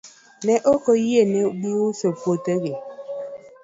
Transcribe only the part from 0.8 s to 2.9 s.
oyienegi uso puothgi.